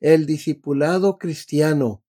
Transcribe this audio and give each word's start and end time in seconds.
el 0.00 0.26
discipulado 0.26 1.18
cristiano. 1.18 2.02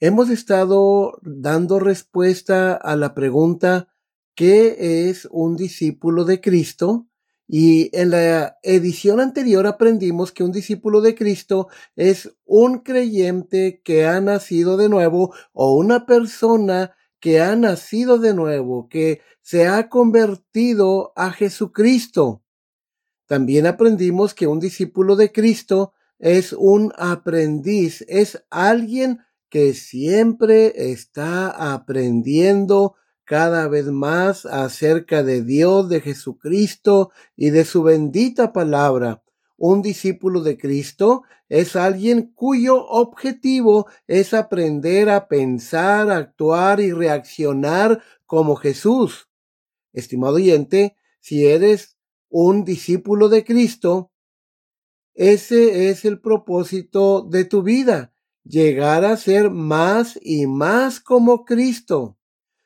Hemos 0.00 0.30
estado 0.30 1.18
dando 1.22 1.78
respuesta 1.78 2.74
a 2.74 2.96
la 2.96 3.14
pregunta 3.14 3.88
¿qué 4.34 5.08
es 5.08 5.28
un 5.30 5.56
discípulo 5.56 6.24
de 6.24 6.40
Cristo? 6.40 7.06
Y 7.46 7.90
en 7.96 8.10
la 8.10 8.58
edición 8.62 9.20
anterior 9.20 9.66
aprendimos 9.66 10.32
que 10.32 10.42
un 10.42 10.52
discípulo 10.52 11.00
de 11.00 11.14
Cristo 11.14 11.68
es 11.96 12.34
un 12.44 12.78
creyente 12.78 13.82
que 13.84 14.06
ha 14.06 14.20
nacido 14.20 14.76
de 14.76 14.88
nuevo 14.88 15.34
o 15.52 15.74
una 15.76 16.06
persona 16.06 16.96
que 17.20 17.40
ha 17.40 17.54
nacido 17.54 18.18
de 18.18 18.34
nuevo, 18.34 18.88
que 18.88 19.20
se 19.42 19.68
ha 19.68 19.88
convertido 19.88 21.12
a 21.14 21.30
Jesucristo. 21.30 22.42
También 23.26 23.66
aprendimos 23.66 24.34
que 24.34 24.46
un 24.46 24.58
discípulo 24.58 25.14
de 25.14 25.30
Cristo 25.30 25.92
es 26.22 26.52
un 26.52 26.92
aprendiz, 26.98 28.04
es 28.06 28.44
alguien 28.48 29.18
que 29.50 29.74
siempre 29.74 30.92
está 30.92 31.74
aprendiendo 31.74 32.94
cada 33.24 33.66
vez 33.66 33.86
más 33.86 34.46
acerca 34.46 35.24
de 35.24 35.42
Dios, 35.42 35.88
de 35.88 36.00
Jesucristo 36.00 37.10
y 37.34 37.50
de 37.50 37.64
su 37.64 37.82
bendita 37.82 38.52
palabra. 38.52 39.24
Un 39.56 39.82
discípulo 39.82 40.42
de 40.42 40.56
Cristo 40.56 41.24
es 41.48 41.74
alguien 41.74 42.32
cuyo 42.36 42.86
objetivo 42.86 43.88
es 44.06 44.32
aprender 44.32 45.10
a 45.10 45.26
pensar, 45.26 46.08
actuar 46.12 46.78
y 46.78 46.92
reaccionar 46.92 48.00
como 48.26 48.54
Jesús. 48.54 49.28
Estimado 49.92 50.36
oyente, 50.36 50.94
si 51.18 51.48
eres 51.48 51.96
un 52.28 52.64
discípulo 52.64 53.28
de 53.28 53.44
Cristo, 53.44 54.11
ese 55.14 55.90
es 55.90 56.04
el 56.04 56.20
propósito 56.20 57.22
de 57.22 57.44
tu 57.44 57.62
vida, 57.62 58.12
llegar 58.44 59.04
a 59.04 59.16
ser 59.16 59.50
más 59.50 60.18
y 60.22 60.46
más 60.46 61.00
como 61.00 61.44
Cristo. 61.44 62.16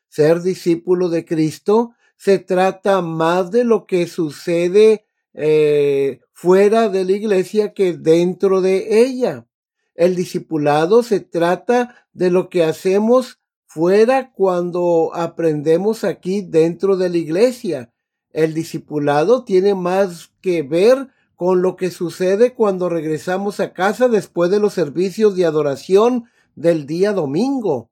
Ser 0.09 0.43
discípulo 0.43 1.09
de 1.09 1.25
Cristo 1.25 1.93
se 2.17 2.39
trata 2.39 3.03
más 3.03 3.51
de 3.51 3.65
lo 3.65 3.87
que 3.87 4.07
sucede 4.07 5.07
eh, 5.35 6.21
fuera 6.33 6.89
de 6.89 7.05
la 7.05 7.13
iglesia 7.13 7.75
que 7.75 7.93
dentro 7.93 8.61
de 8.63 9.03
ella. 9.03 9.47
El 9.95 10.15
discipulado 10.15 11.03
se 11.03 11.21
trata 11.21 12.07
de 12.13 12.31
lo 12.31 12.49
que 12.49 12.65
hacemos 12.65 13.41
fuera 13.67 14.33
cuando 14.33 15.11
aprendemos 15.15 16.05
aquí 16.05 16.43
dentro 16.43 16.97
de 16.97 17.11
la 17.11 17.17
iglesia. 17.19 17.93
El 18.31 18.55
discipulado 18.55 19.45
tiene 19.45 19.75
más 19.75 20.31
que 20.41 20.63
ver 20.63 21.09
con 21.37 21.63
lo 21.63 21.77
que 21.77 21.91
sucede 21.91 22.55
cuando 22.55 22.89
regresamos 22.89 23.61
a 23.61 23.73
casa 23.73 24.09
después 24.09 24.51
de 24.51 24.59
los 24.59 24.73
servicios 24.73 25.37
de 25.37 25.45
adoración 25.45 26.25
del 26.55 26.87
día 26.87 27.13
domingo. 27.13 27.91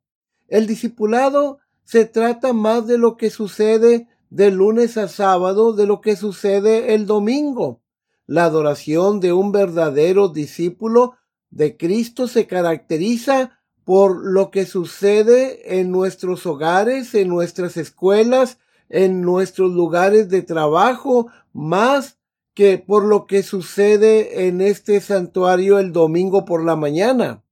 El 0.48 0.66
discipulado 0.66 1.58
se 1.84 2.06
trata 2.06 2.52
más 2.52 2.86
de 2.86 2.98
lo 2.98 3.16
que 3.16 3.30
sucede 3.30 4.08
de 4.30 4.50
lunes 4.50 4.96
a 4.96 5.06
sábado 5.06 5.74
de 5.74 5.86
lo 5.86 6.00
que 6.00 6.16
sucede 6.16 6.94
el 6.94 7.06
domingo. 7.06 7.80
La 8.26 8.46
adoración 8.46 9.20
de 9.20 9.32
un 9.32 9.52
verdadero 9.52 10.28
discípulo 10.28 11.14
de 11.50 11.76
Cristo 11.76 12.26
se 12.26 12.46
caracteriza 12.46 13.60
por 13.84 14.24
lo 14.24 14.50
que 14.50 14.64
sucede 14.64 15.78
en 15.78 15.92
nuestros 15.92 16.46
hogares, 16.46 17.14
en 17.14 17.28
nuestras 17.28 17.76
escuelas, 17.76 18.58
en 18.88 19.20
nuestros 19.20 19.72
lugares 19.72 20.30
de 20.30 20.42
trabajo, 20.42 21.28
más 21.52 22.18
que 22.54 22.78
por 22.78 23.04
lo 23.04 23.26
que 23.26 23.42
sucede 23.42 24.46
en 24.46 24.60
este 24.60 25.00
santuario 25.00 25.78
el 25.78 25.92
domingo 25.92 26.44
por 26.44 26.64
la 26.64 26.76
mañana. 26.76 27.44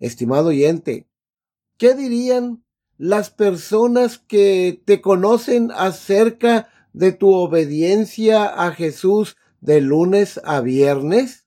Estimado 0.00 0.48
oyente, 0.48 1.08
¿qué 1.78 1.94
dirían 1.94 2.64
las 2.98 3.30
personas 3.30 4.18
que 4.18 4.82
te 4.84 5.00
conocen 5.00 5.70
acerca 5.70 6.68
de 6.92 7.12
tu 7.12 7.32
obediencia 7.32 8.44
a 8.44 8.72
Jesús 8.72 9.36
de 9.60 9.80
lunes 9.80 10.40
a 10.44 10.60
viernes? 10.60 11.46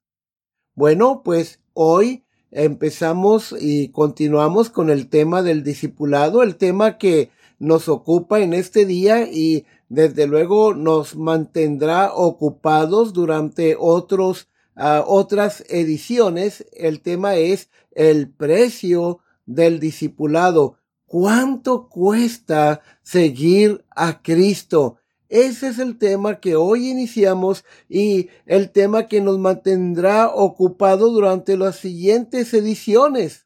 Bueno, 0.73 1.21
pues 1.23 1.59
hoy 1.73 2.25
empezamos 2.49 3.53
y 3.59 3.89
continuamos 3.89 4.69
con 4.69 4.89
el 4.89 5.09
tema 5.09 5.41
del 5.41 5.63
discipulado, 5.63 6.43
el 6.43 6.55
tema 6.55 6.97
que 6.97 7.29
nos 7.63 7.87
ocupa 7.87 8.41
en 8.41 8.53
este 8.53 8.85
día 8.85 9.25
y 9.25 9.65
desde 9.87 10.27
luego 10.27 10.73
nos 10.73 11.15
mantendrá 11.15 12.13
ocupados 12.13 13.13
durante 13.13 13.77
otros, 13.79 14.49
ah, 14.75 15.03
otras 15.07 15.63
ediciones. 15.69 16.65
El 16.73 16.99
tema 17.01 17.35
es 17.35 17.69
el 17.91 18.29
precio 18.29 19.19
del 19.45 19.79
discipulado. 19.79 20.77
¿Cuánto 21.05 21.87
cuesta 21.87 22.81
seguir 23.01 23.85
a 23.95 24.21
Cristo? 24.21 24.97
Ese 25.29 25.69
es 25.69 25.79
el 25.79 25.97
tema 25.97 26.41
que 26.41 26.57
hoy 26.57 26.89
iniciamos 26.89 27.63
y 27.87 28.27
el 28.45 28.71
tema 28.71 29.07
que 29.07 29.21
nos 29.21 29.39
mantendrá 29.39 30.27
ocupado 30.27 31.09
durante 31.11 31.55
las 31.55 31.77
siguientes 31.77 32.53
ediciones. 32.53 33.45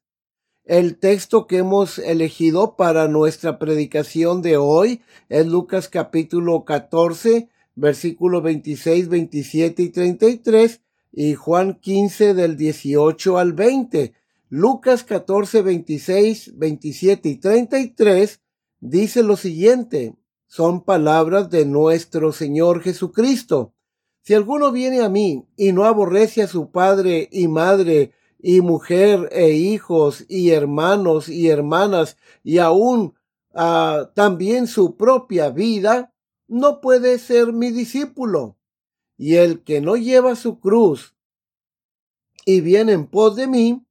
El 0.67 0.97
texto 0.97 1.47
que 1.47 1.59
hemos 1.59 1.97
elegido 1.97 2.75
para 2.75 3.07
nuestra 3.07 3.57
predicación 3.57 4.41
de 4.41 4.57
hoy 4.57 5.01
es 5.29 5.47
Lucas 5.47 5.87
capítulo 5.87 6.65
14, 6.65 7.47
versículos 7.75 8.43
26, 8.43 9.07
27 9.07 9.81
y 9.81 9.89
33 9.89 10.81
y 11.13 11.35
Juan 11.35 11.75
15 11.75 12.33
del 12.33 12.57
18 12.57 13.37
al 13.37 13.53
20. 13.53 14.13
Lucas 14.49 15.05
14, 15.05 15.61
26, 15.61 16.57
27 16.57 17.29
y 17.29 17.35
33 17.37 18.41
dice 18.81 19.23
lo 19.23 19.37
siguiente. 19.37 20.17
Son 20.47 20.83
palabras 20.83 21.49
de 21.49 21.65
nuestro 21.65 22.33
Señor 22.33 22.81
Jesucristo. 22.81 23.73
Si 24.21 24.33
alguno 24.33 24.73
viene 24.73 24.99
a 24.99 25.07
mí 25.07 25.47
y 25.55 25.71
no 25.71 25.85
aborrece 25.85 26.41
a 26.41 26.47
su 26.47 26.71
padre 26.71 27.29
y 27.31 27.47
madre 27.47 28.11
y 28.39 28.61
mujer 28.61 29.29
e 29.31 29.51
hijos 29.51 30.25
y 30.27 30.51
hermanos 30.51 31.29
y 31.29 31.49
hermanas 31.49 32.17
y 32.43 32.59
aún 32.59 33.15
ah, 33.53 34.11
también 34.13 34.67
su 34.67 34.95
propia 34.95 35.49
vida, 35.49 36.13
no 36.47 36.81
puede 36.81 37.19
ser 37.19 37.53
mi 37.53 37.71
discípulo. 37.71 38.57
Y 39.17 39.35
el 39.35 39.63
que 39.63 39.81
no 39.81 39.95
lleva 39.95 40.35
su 40.35 40.59
cruz 40.59 41.15
y 42.45 42.61
viene 42.61 42.93
en 42.93 43.07
pos 43.07 43.35
de 43.35 43.47
mí, 43.47 43.85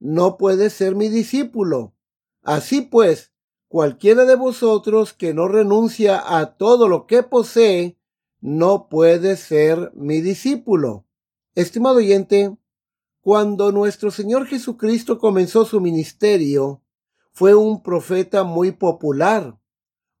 no 0.00 0.36
puede 0.36 0.68
ser 0.70 0.96
mi 0.96 1.08
discípulo. 1.08 1.94
Así 2.42 2.80
pues, 2.82 3.32
cualquiera 3.68 4.24
de 4.24 4.34
vosotros 4.34 5.12
que 5.12 5.32
no 5.32 5.46
renuncia 5.46 6.20
a 6.38 6.56
todo 6.56 6.88
lo 6.88 7.06
que 7.06 7.22
posee, 7.22 7.96
no 8.40 8.88
puede 8.88 9.36
ser 9.36 9.92
mi 9.94 10.20
discípulo. 10.20 11.06
Estimado 11.54 11.96
oyente, 11.98 12.56
cuando 13.22 13.70
nuestro 13.70 14.10
Señor 14.10 14.46
Jesucristo 14.46 15.18
comenzó 15.18 15.64
su 15.64 15.80
ministerio, 15.80 16.82
fue 17.30 17.54
un 17.54 17.80
profeta 17.80 18.42
muy 18.42 18.72
popular, 18.72 19.56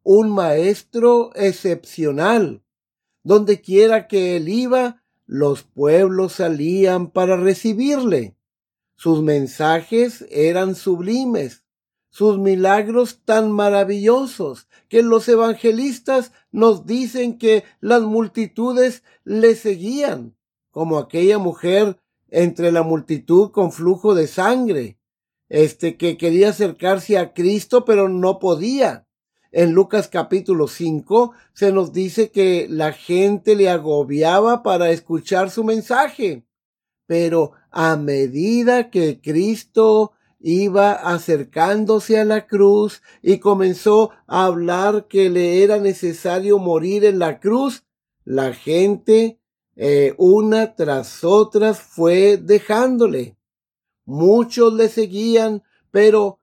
un 0.04 0.30
maestro 0.30 1.32
excepcional. 1.34 2.62
Donde 3.24 3.60
quiera 3.60 4.06
que 4.06 4.36
él 4.36 4.48
iba, 4.48 5.02
los 5.26 5.64
pueblos 5.64 6.34
salían 6.34 7.10
para 7.10 7.36
recibirle. 7.36 8.36
Sus 8.94 9.20
mensajes 9.20 10.24
eran 10.30 10.76
sublimes, 10.76 11.64
sus 12.08 12.38
milagros 12.38 13.22
tan 13.24 13.50
maravillosos, 13.50 14.68
que 14.88 15.02
los 15.02 15.28
evangelistas 15.28 16.32
nos 16.52 16.86
dicen 16.86 17.36
que 17.38 17.64
las 17.80 18.02
multitudes 18.02 19.02
le 19.24 19.56
seguían, 19.56 20.36
como 20.70 20.98
aquella 20.98 21.38
mujer 21.38 22.01
entre 22.32 22.72
la 22.72 22.82
multitud 22.82 23.50
con 23.50 23.72
flujo 23.72 24.14
de 24.14 24.26
sangre, 24.26 24.98
este 25.50 25.98
que 25.98 26.16
quería 26.16 26.48
acercarse 26.48 27.18
a 27.18 27.34
Cristo 27.34 27.84
pero 27.84 28.08
no 28.08 28.38
podía. 28.38 29.06
En 29.52 29.72
Lucas 29.72 30.08
capítulo 30.08 30.66
5 30.66 31.32
se 31.52 31.72
nos 31.72 31.92
dice 31.92 32.30
que 32.30 32.66
la 32.70 32.92
gente 32.92 33.54
le 33.54 33.68
agobiaba 33.68 34.62
para 34.62 34.90
escuchar 34.90 35.50
su 35.50 35.62
mensaje. 35.62 36.46
Pero 37.06 37.52
a 37.70 37.96
medida 37.96 38.88
que 38.88 39.20
Cristo 39.20 40.12
iba 40.40 40.92
acercándose 40.92 42.18
a 42.18 42.24
la 42.24 42.46
cruz 42.46 43.02
y 43.20 43.38
comenzó 43.38 44.10
a 44.26 44.46
hablar 44.46 45.06
que 45.06 45.28
le 45.28 45.62
era 45.62 45.78
necesario 45.78 46.58
morir 46.58 47.04
en 47.04 47.18
la 47.18 47.40
cruz, 47.40 47.84
la 48.24 48.54
gente 48.54 49.41
eh, 49.76 50.14
una 50.18 50.74
tras 50.74 51.24
otra 51.24 51.74
fue 51.74 52.36
dejándole. 52.36 53.38
Muchos 54.04 54.74
le 54.74 54.88
seguían, 54.88 55.62
pero 55.90 56.38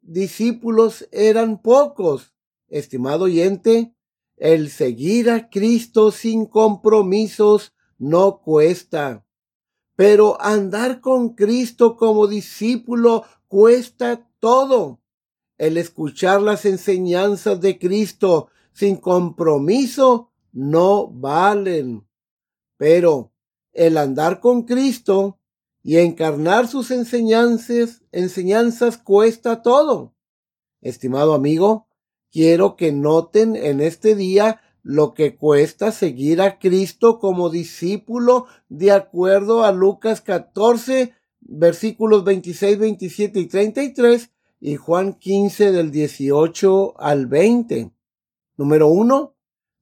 discípulos 0.00 1.08
eran 1.12 1.62
pocos. 1.62 2.32
Estimado 2.68 3.24
oyente, 3.24 3.94
el 4.36 4.70
seguir 4.70 5.30
a 5.30 5.50
Cristo 5.50 6.10
sin 6.10 6.46
compromisos 6.46 7.74
no 7.98 8.40
cuesta. 8.40 9.24
Pero 9.94 10.40
andar 10.40 11.00
con 11.00 11.34
Cristo 11.34 11.96
como 11.96 12.26
discípulo 12.26 13.24
cuesta 13.46 14.28
todo. 14.40 15.00
El 15.58 15.76
escuchar 15.76 16.42
las 16.42 16.64
enseñanzas 16.64 17.60
de 17.60 17.78
Cristo 17.78 18.48
sin 18.72 18.96
compromiso 18.96 20.32
no 20.52 21.06
valen. 21.06 22.04
Pero 22.82 23.30
el 23.72 23.96
andar 23.96 24.40
con 24.40 24.64
Cristo 24.64 25.38
y 25.84 25.98
encarnar 25.98 26.66
sus 26.66 26.90
enseñanzas, 26.90 28.02
enseñanzas 28.10 28.98
cuesta 28.98 29.62
todo. 29.62 30.16
Estimado 30.80 31.34
amigo, 31.34 31.86
quiero 32.32 32.74
que 32.74 32.90
noten 32.90 33.54
en 33.54 33.80
este 33.80 34.16
día 34.16 34.62
lo 34.82 35.14
que 35.14 35.36
cuesta 35.36 35.92
seguir 35.92 36.42
a 36.42 36.58
Cristo 36.58 37.20
como 37.20 37.50
discípulo 37.50 38.46
de 38.68 38.90
acuerdo 38.90 39.62
a 39.62 39.70
Lucas 39.70 40.20
14, 40.20 41.14
versículos 41.38 42.24
26, 42.24 42.78
27 42.78 43.38
y 43.38 43.46
33 43.46 44.30
y 44.58 44.74
Juan 44.74 45.14
15 45.14 45.70
del 45.70 45.92
18 45.92 47.00
al 47.00 47.28
20. 47.28 47.92
Número 48.56 48.88
uno, 48.88 49.31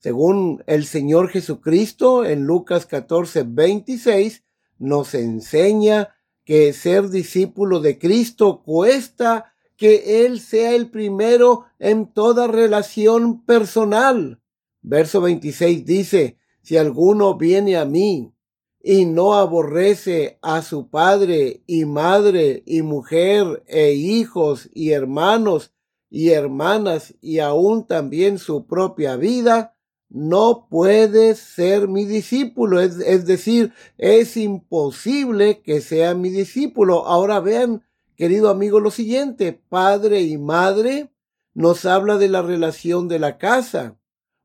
según 0.00 0.64
el 0.66 0.86
Señor 0.86 1.28
Jesucristo 1.28 2.24
en 2.24 2.44
Lucas 2.44 2.86
14, 2.86 3.44
26, 3.46 4.42
nos 4.78 5.14
enseña 5.14 6.16
que 6.44 6.72
ser 6.72 7.10
discípulo 7.10 7.80
de 7.80 7.98
Cristo 7.98 8.62
cuesta 8.64 9.52
que 9.76 10.24
Él 10.24 10.40
sea 10.40 10.74
el 10.74 10.90
primero 10.90 11.66
en 11.78 12.06
toda 12.06 12.46
relación 12.46 13.44
personal. 13.44 14.40
Verso 14.80 15.20
26 15.20 15.84
dice, 15.84 16.38
si 16.62 16.78
alguno 16.78 17.36
viene 17.36 17.76
a 17.76 17.84
mí 17.84 18.32
y 18.82 19.04
no 19.04 19.34
aborrece 19.34 20.38
a 20.40 20.62
su 20.62 20.88
padre 20.88 21.62
y 21.66 21.84
madre 21.84 22.62
y 22.64 22.80
mujer 22.80 23.62
e 23.66 23.92
hijos 23.92 24.70
y 24.72 24.92
hermanos 24.92 25.74
y 26.08 26.30
hermanas 26.30 27.14
y 27.20 27.40
aún 27.40 27.86
también 27.86 28.38
su 28.38 28.66
propia 28.66 29.16
vida, 29.16 29.76
no 30.10 30.66
puede 30.68 31.34
ser 31.34 31.88
mi 31.88 32.04
discípulo. 32.04 32.80
Es, 32.80 32.98
es, 32.98 33.24
decir, 33.24 33.72
es 33.96 34.36
imposible 34.36 35.62
que 35.62 35.80
sea 35.80 36.14
mi 36.14 36.28
discípulo. 36.30 37.06
Ahora 37.06 37.40
vean, 37.40 37.82
querido 38.16 38.50
amigo, 38.50 38.80
lo 38.80 38.90
siguiente, 38.90 39.52
padre 39.52 40.20
y 40.22 40.36
madre 40.36 41.10
nos 41.54 41.84
habla 41.84 42.18
de 42.18 42.28
la 42.28 42.42
relación 42.42 43.08
de 43.08 43.18
la 43.18 43.38
casa 43.38 43.96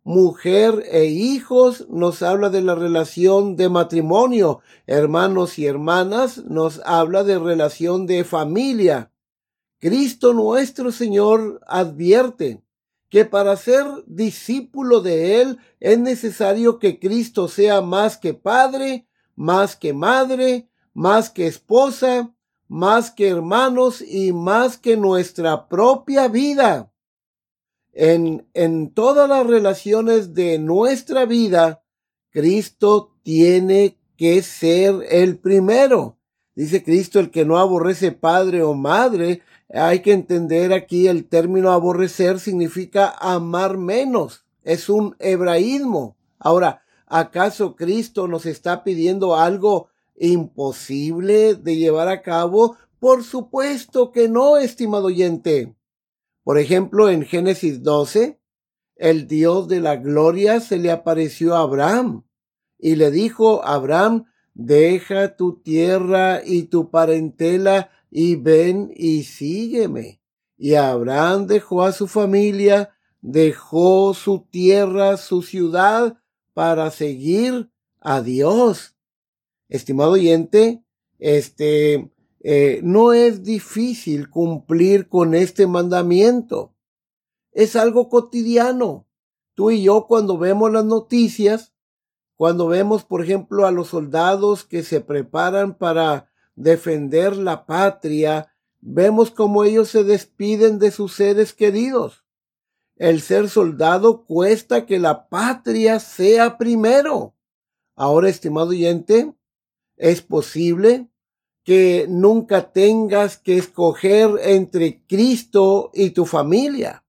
mujer 0.05 0.83
e 0.91 1.05
hijos, 1.05 1.89
nos 1.89 2.21
habla 2.21 2.51
de 2.51 2.61
la 2.61 2.75
relación 2.75 3.55
de 3.55 3.69
matrimonio, 3.69 4.61
hermanos 4.85 5.57
y 5.57 5.65
hermanas, 5.65 6.45
nos 6.45 6.79
habla 6.85 7.23
de 7.23 7.39
relación 7.39 8.05
de 8.05 8.23
familia. 8.23 9.11
Cristo 9.79 10.33
nuestro 10.33 10.91
Señor 10.91 11.59
advierte 11.67 12.61
que 13.15 13.23
para 13.23 13.55
ser 13.55 13.85
discípulo 14.07 14.99
de 14.99 15.39
Él 15.39 15.57
es 15.79 15.97
necesario 15.97 16.79
que 16.79 16.99
Cristo 16.99 17.47
sea 17.47 17.79
más 17.79 18.17
que 18.17 18.33
padre, 18.33 19.07
más 19.37 19.77
que 19.77 19.93
madre, 19.93 20.67
más 20.93 21.29
que 21.29 21.47
esposa, 21.47 22.35
más 22.67 23.11
que 23.11 23.29
hermanos 23.29 24.01
y 24.01 24.33
más 24.33 24.77
que 24.77 24.97
nuestra 24.97 25.69
propia 25.69 26.27
vida 26.27 26.91
en, 27.93 28.49
en 28.53 28.93
todas 28.93 29.29
las 29.29 29.47
relaciones 29.47 30.33
de 30.33 30.59
nuestra 30.59 31.23
vida, 31.23 31.85
Cristo 32.31 33.15
tiene 33.23 33.97
que 34.17 34.41
ser 34.41 34.93
el 35.09 35.37
primero. 35.37 36.17
Dice 36.53 36.83
Cristo, 36.83 37.21
el 37.21 37.31
que 37.31 37.45
no 37.45 37.59
aborrece 37.59 38.11
padre 38.11 38.61
o 38.61 38.73
madre, 38.73 39.41
hay 39.75 39.99
que 39.99 40.13
entender 40.13 40.71
aquí 40.73 41.07
el 41.07 41.27
término 41.27 41.71
aborrecer 41.71 42.39
significa 42.39 43.09
amar 43.19 43.77
menos. 43.77 44.45
Es 44.63 44.89
un 44.89 45.15
hebraísmo. 45.19 46.15
Ahora, 46.39 46.83
¿acaso 47.07 47.75
Cristo 47.75 48.27
nos 48.27 48.45
está 48.45 48.83
pidiendo 48.83 49.35
algo 49.35 49.89
imposible 50.17 51.55
de 51.55 51.75
llevar 51.75 52.07
a 52.07 52.21
cabo? 52.21 52.77
Por 52.99 53.23
supuesto 53.23 54.11
que 54.11 54.29
no, 54.29 54.57
estimado 54.57 55.05
oyente. 55.05 55.75
Por 56.43 56.57
ejemplo, 56.57 57.09
en 57.09 57.23
Génesis 57.23 57.83
12, 57.83 58.39
el 58.95 59.27
Dios 59.27 59.67
de 59.67 59.81
la 59.81 59.97
gloria 59.97 60.61
se 60.61 60.77
le 60.77 60.91
apareció 60.91 61.55
a 61.55 61.61
Abraham 61.61 62.23
y 62.79 62.95
le 62.95 63.11
dijo, 63.11 63.65
Abraham, 63.65 64.25
deja 64.53 65.35
tu 65.35 65.61
tierra 65.61 66.41
y 66.45 66.63
tu 66.63 66.89
parentela 66.89 67.89
y 68.17 68.37
ven 68.37 68.93
y 68.95 69.23
sígueme. 69.23 70.21
Y 70.57 70.75
Abraham 70.75 71.47
dejó 71.47 71.83
a 71.83 71.91
su 71.91 72.07
familia, 72.07 72.95
dejó 73.19 74.13
su 74.13 74.47
tierra, 74.49 75.17
su 75.17 75.41
ciudad, 75.41 76.17
para 76.53 76.91
seguir 76.91 77.69
a 77.99 78.21
Dios. 78.21 78.95
Estimado 79.67 80.11
oyente, 80.11 80.81
este, 81.19 82.09
eh, 82.39 82.79
no 82.83 83.11
es 83.11 83.43
difícil 83.43 84.29
cumplir 84.29 85.09
con 85.09 85.35
este 85.35 85.67
mandamiento. 85.67 86.73
Es 87.51 87.75
algo 87.75 88.07
cotidiano. 88.07 89.05
Tú 89.55 89.71
y 89.71 89.83
yo 89.83 90.07
cuando 90.07 90.37
vemos 90.37 90.71
las 90.71 90.85
noticias, 90.85 91.73
cuando 92.37 92.67
vemos, 92.67 93.03
por 93.03 93.21
ejemplo, 93.21 93.67
a 93.67 93.71
los 93.71 93.89
soldados 93.89 94.63
que 94.63 94.83
se 94.83 95.01
preparan 95.01 95.77
para 95.77 96.29
defender 96.55 97.37
la 97.37 97.65
patria, 97.65 98.53
vemos 98.81 99.31
cómo 99.31 99.63
ellos 99.63 99.89
se 99.89 100.03
despiden 100.03 100.79
de 100.79 100.91
sus 100.91 101.13
seres 101.13 101.53
queridos. 101.53 102.23
El 102.95 103.21
ser 103.21 103.49
soldado 103.49 104.25
cuesta 104.25 104.85
que 104.85 104.99
la 104.99 105.27
patria 105.27 105.99
sea 105.99 106.57
primero. 106.57 107.35
Ahora, 107.95 108.29
estimado 108.29 108.69
oyente, 108.69 109.33
es 109.97 110.21
posible 110.21 111.09
que 111.63 112.05
nunca 112.07 112.71
tengas 112.71 113.37
que 113.37 113.57
escoger 113.57 114.29
entre 114.43 115.03
Cristo 115.05 115.91
y 115.93 116.11
tu 116.11 116.25
familia. 116.25 117.03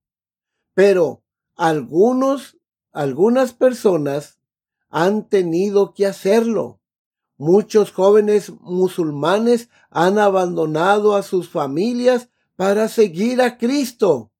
Pero 0.73 1.23
algunos, 1.55 2.57
algunas 2.91 3.53
personas 3.53 4.39
han 4.89 5.29
tenido 5.29 5.93
que 5.93 6.05
hacerlo. 6.05 6.76
Muchos 7.37 7.91
jóvenes 7.91 8.51
musulmanes 8.61 9.69
han 9.91 10.17
abandonado 10.17 11.15
a 11.15 11.21
sus 11.21 11.49
familias 11.49 12.29
para 12.55 12.87
seguir 12.87 13.41
a 13.41 13.57
Cristo. 13.59 14.31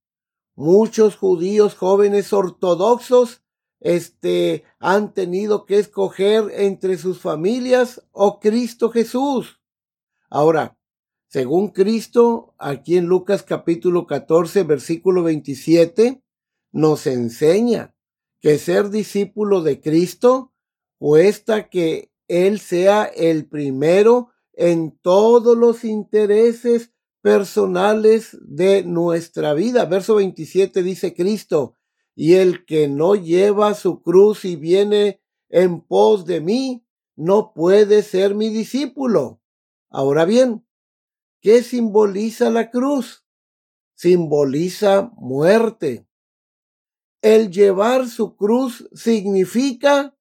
Muchos 0.55 1.15
judíos 1.15 1.75
jóvenes 1.75 2.33
ortodoxos 2.33 3.43
este, 3.79 4.63
han 4.79 5.13
tenido 5.13 5.65
que 5.65 5.77
escoger 5.77 6.51
entre 6.51 6.97
sus 6.97 7.19
familias 7.19 8.01
o 8.11 8.39
Cristo 8.39 8.89
Jesús. 8.89 9.61
Ahora, 10.29 10.79
según 11.27 11.69
Cristo, 11.69 12.55
aquí 12.57 12.97
en 12.97 13.05
Lucas 13.05 13.43
capítulo 13.43 14.07
14, 14.07 14.63
versículo 14.63 15.21
27, 15.21 16.23
nos 16.71 17.05
enseña 17.05 17.95
que 18.39 18.57
ser 18.57 18.89
discípulo 18.89 19.61
de 19.61 19.81
Cristo 19.81 20.53
cuesta 20.97 21.69
que 21.69 22.11
Él 22.27 22.59
sea 22.59 23.05
el 23.05 23.47
primero 23.47 24.29
en 24.53 24.97
todos 24.99 25.57
los 25.57 25.83
intereses 25.83 26.91
personales 27.21 28.37
de 28.41 28.83
nuestra 28.83 29.53
vida. 29.53 29.85
Verso 29.85 30.15
27 30.15 30.83
dice 30.83 31.13
Cristo, 31.13 31.75
y 32.15 32.33
el 32.33 32.65
que 32.65 32.87
no 32.87 33.15
lleva 33.15 33.75
su 33.75 34.01
cruz 34.01 34.43
y 34.43 34.55
viene 34.55 35.21
en 35.49 35.81
pos 35.81 36.25
de 36.25 36.41
mí, 36.41 36.85
no 37.15 37.53
puede 37.53 38.01
ser 38.01 38.35
mi 38.35 38.49
discípulo. 38.49 39.41
Ahora 39.89 40.25
bien, 40.25 40.65
¿qué 41.41 41.63
simboliza 41.63 42.49
la 42.49 42.71
cruz? 42.71 43.23
Simboliza 43.95 45.11
muerte. 45.15 46.07
El 47.21 47.51
llevar 47.51 48.07
su 48.09 48.35
cruz 48.35 48.89
significa 48.93 50.16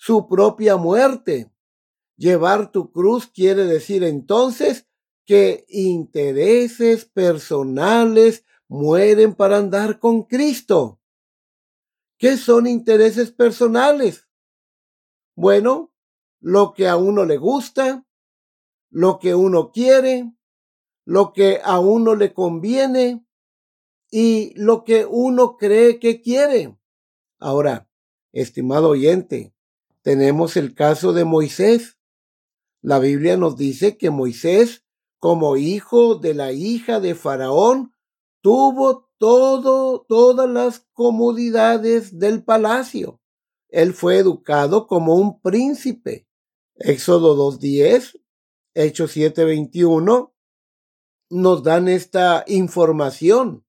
su 0.00 0.28
propia 0.28 0.78
muerte. 0.78 1.52
Llevar 2.16 2.72
tu 2.72 2.90
cruz 2.90 3.26
quiere 3.26 3.66
decir 3.66 4.02
entonces 4.02 4.88
que 5.26 5.66
intereses 5.68 7.04
personales 7.04 8.46
mueren 8.66 9.34
para 9.34 9.58
andar 9.58 9.98
con 9.98 10.22
Cristo. 10.22 11.02
¿Qué 12.16 12.38
son 12.38 12.66
intereses 12.66 13.30
personales? 13.30 14.26
Bueno, 15.36 15.92
lo 16.40 16.72
que 16.72 16.88
a 16.88 16.96
uno 16.96 17.26
le 17.26 17.36
gusta, 17.36 18.06
lo 18.88 19.18
que 19.18 19.34
uno 19.34 19.70
quiere, 19.70 20.32
lo 21.04 21.34
que 21.34 21.60
a 21.62 21.78
uno 21.78 22.14
le 22.14 22.32
conviene 22.32 23.26
y 24.10 24.54
lo 24.56 24.82
que 24.82 25.04
uno 25.04 25.58
cree 25.58 25.98
que 25.98 26.22
quiere. 26.22 26.74
Ahora, 27.38 27.90
estimado 28.32 28.88
oyente, 28.88 29.54
tenemos 30.02 30.56
el 30.56 30.74
caso 30.74 31.12
de 31.12 31.24
Moisés. 31.24 31.98
La 32.82 32.98
Biblia 32.98 33.36
nos 33.36 33.56
dice 33.56 33.98
que 33.98 34.10
Moisés, 34.10 34.84
como 35.18 35.56
hijo 35.56 36.14
de 36.14 36.34
la 36.34 36.52
hija 36.52 37.00
de 37.00 37.14
Faraón, 37.14 37.94
tuvo 38.40 39.10
todo, 39.18 40.06
todas 40.08 40.48
las 40.48 40.86
comodidades 40.92 42.18
del 42.18 42.42
palacio. 42.42 43.20
Él 43.68 43.92
fue 43.92 44.16
educado 44.16 44.86
como 44.86 45.14
un 45.14 45.40
príncipe. 45.40 46.26
Éxodo 46.76 47.36
2.10, 47.52 48.20
Hechos 48.72 49.16
7.21, 49.16 50.32
nos 51.28 51.62
dan 51.62 51.88
esta 51.88 52.44
información. 52.46 53.66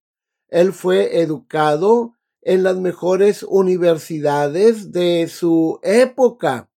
Él 0.48 0.72
fue 0.72 1.20
educado 1.22 2.18
en 2.42 2.64
las 2.64 2.78
mejores 2.78 3.44
universidades 3.44 4.92
de 4.92 5.28
su 5.28 5.80
época, 5.84 6.72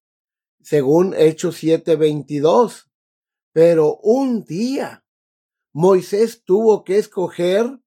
según 0.62 1.14
Hechos 1.16 1.64
7.22. 1.64 2.88
Pero 3.54 3.98
un 3.98 4.44
día 4.44 5.06
Moisés 5.74 6.44
tuvo 6.44 6.84
que 6.84 6.98
escoger 6.98 7.80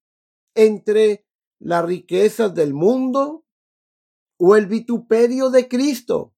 entre 0.54 1.26
las 1.58 1.84
riquezas 1.84 2.54
del 2.54 2.72
mundo 2.72 3.44
o 4.38 4.56
el 4.56 4.66
vituperio 4.66 5.50
de 5.50 5.68
Cristo. 5.68 6.34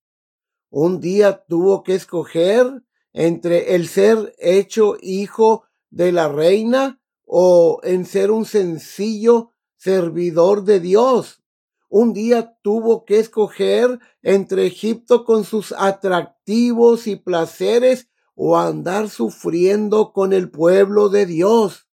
Un 0.70 1.00
día 1.00 1.44
tuvo 1.46 1.82
que 1.82 1.94
escoger 1.94 2.82
entre 3.12 3.74
el 3.74 3.88
ser 3.88 4.34
hecho 4.38 4.96
hijo 5.00 5.64
de 5.90 6.12
la 6.12 6.28
reina 6.28 7.00
o 7.24 7.80
en 7.82 8.04
ser 8.04 8.30
un 8.30 8.44
sencillo 8.44 9.55
servidor 9.86 10.64
de 10.64 10.80
Dios. 10.80 11.44
Un 11.88 12.12
día 12.12 12.58
tuvo 12.60 13.04
que 13.04 13.20
escoger 13.20 14.00
entre 14.20 14.66
Egipto 14.66 15.24
con 15.24 15.44
sus 15.44 15.72
atractivos 15.78 17.06
y 17.06 17.14
placeres 17.14 18.08
o 18.34 18.58
andar 18.58 19.08
sufriendo 19.08 20.12
con 20.12 20.32
el 20.32 20.50
pueblo 20.50 21.08
de 21.08 21.24
Dios. 21.26 21.86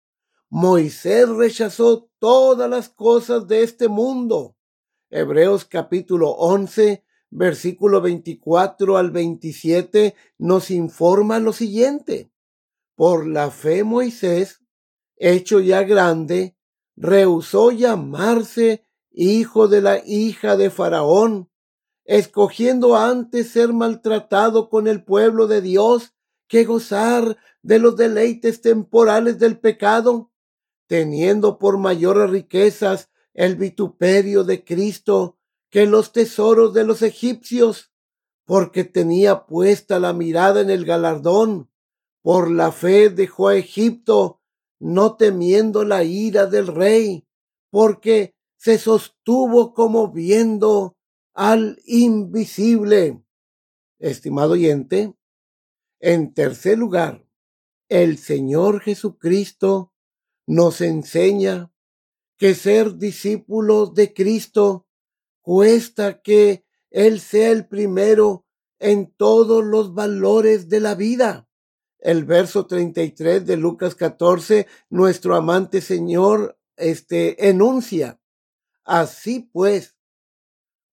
Moisés 0.49 1.27
rechazó 1.27 2.09
todas 2.17 2.69
las 2.69 2.87
cosas 2.87 3.45
de 3.49 3.63
este 3.63 3.89
mundo. 3.89 4.55
Hebreos 5.09 5.65
capítulo 5.65 6.29
11, 6.29 7.03
versículo 7.29 7.99
24 7.99 8.95
al 8.95 9.11
27 9.11 10.15
nos 10.37 10.71
informa 10.71 11.39
lo 11.39 11.51
siguiente. 11.51 12.31
Por 12.95 13.27
la 13.27 13.51
fe 13.51 13.83
Moisés, 13.83 14.61
hecho 15.17 15.59
ya 15.59 15.83
grande, 15.83 16.55
rehusó 16.95 17.71
llamarse 17.71 18.85
hijo 19.11 19.67
de 19.67 19.81
la 19.81 20.01
hija 20.05 20.57
de 20.57 20.69
Faraón, 20.69 21.49
escogiendo 22.05 22.95
antes 22.95 23.51
ser 23.51 23.73
maltratado 23.73 24.69
con 24.69 24.87
el 24.87 25.03
pueblo 25.03 25.47
de 25.47 25.61
Dios 25.61 26.13
que 26.47 26.65
gozar 26.65 27.37
de 27.61 27.79
los 27.79 27.95
deleites 27.95 28.61
temporales 28.61 29.39
del 29.39 29.59
pecado 29.59 30.31
teniendo 30.91 31.57
por 31.57 31.77
mayores 31.77 32.29
riquezas 32.29 33.09
el 33.33 33.55
vituperio 33.55 34.43
de 34.43 34.65
Cristo 34.65 35.37
que 35.69 35.85
los 35.85 36.11
tesoros 36.11 36.73
de 36.73 36.83
los 36.83 37.01
egipcios, 37.01 37.93
porque 38.43 38.83
tenía 38.83 39.45
puesta 39.45 40.01
la 40.01 40.11
mirada 40.11 40.59
en 40.59 40.69
el 40.69 40.83
galardón. 40.83 41.71
Por 42.21 42.51
la 42.51 42.73
fe 42.73 43.09
dejó 43.09 43.51
Egipto, 43.51 44.40
no 44.81 45.15
temiendo 45.15 45.85
la 45.85 46.03
ira 46.03 46.47
del 46.47 46.67
rey, 46.67 47.25
porque 47.69 48.35
se 48.57 48.77
sostuvo 48.77 49.73
como 49.73 50.11
viendo 50.11 50.97
al 51.33 51.79
invisible. 51.85 53.23
Estimado 53.99 54.53
oyente, 54.53 55.13
en 55.99 56.33
tercer 56.33 56.77
lugar, 56.77 57.25
el 57.89 58.17
Señor 58.17 58.81
Jesucristo 58.81 59.93
nos 60.47 60.81
enseña 60.81 61.71
que 62.37 62.55
ser 62.55 62.97
discípulos 62.97 63.93
de 63.93 64.13
Cristo 64.13 64.87
cuesta 65.41 66.21
que 66.21 66.65
Él 66.89 67.19
sea 67.19 67.51
el 67.51 67.67
primero 67.67 68.47
en 68.79 69.13
todos 69.13 69.63
los 69.63 69.93
valores 69.93 70.67
de 70.69 70.79
la 70.79 70.95
vida. 70.95 71.47
El 72.01 72.25
verso 72.25 72.65
33 72.65 73.45
de 73.45 73.57
Lucas 73.57 73.95
14, 73.95 74.67
nuestro 74.89 75.35
amante 75.35 75.81
Señor, 75.81 76.57
este, 76.75 77.47
enuncia. 77.47 78.19
Así 78.83 79.49
pues, 79.53 79.95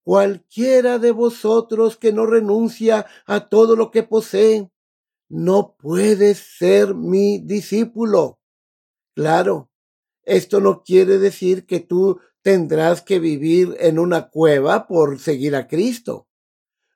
cualquiera 0.05 0.99
de 0.99 1.11
vosotros 1.11 1.97
que 1.97 2.13
no 2.13 2.27
renuncia 2.27 3.07
a 3.27 3.49
todo 3.49 3.75
lo 3.75 3.91
que 3.91 4.03
posee, 4.03 4.71
no 5.31 5.77
puede 5.79 6.35
ser 6.35 6.95
mi 6.95 7.39
discípulo. 7.39 8.39
Claro, 9.15 9.71
esto 10.23 10.61
no 10.61 10.83
quiere 10.83 11.19
decir 11.19 11.67
que 11.67 11.81
tú 11.81 12.21
tendrás 12.43 13.03
que 13.03 13.19
vivir 13.19 13.77
en 13.81 13.99
una 13.99 14.29
cueva 14.29 14.87
por 14.87 15.19
seguir 15.19 15.57
a 15.57 15.67
Cristo. 15.67 16.28